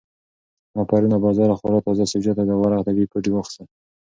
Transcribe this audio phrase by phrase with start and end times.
[0.75, 3.67] ما پرون له بازاره خورا تازه سبزیجات او د غره طبیعي بوټي واخیستل.